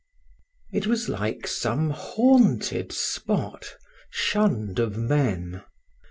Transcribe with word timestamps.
It 0.73 0.87
was 0.87 1.09
like 1.09 1.45
some 1.45 1.91
haunted 1.91 2.91
spot, 2.91 3.75
shunned 4.09 4.79
of 4.79 4.97
men. 4.97 5.61